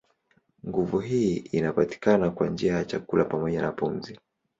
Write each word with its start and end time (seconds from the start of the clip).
Nguvu 0.67 0.99
hii 0.99 1.35
inapatikana 1.37 2.31
kwa 2.31 2.47
njia 2.49 2.73
ya 2.73 2.85
chakula 2.85 3.25
pamoja 3.25 3.61
na 3.61 3.71
pumzi. 3.71 4.19